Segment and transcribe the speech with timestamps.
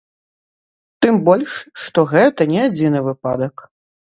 [1.05, 1.53] Тым больш,
[1.83, 3.55] што гэта не адзіны выпадак.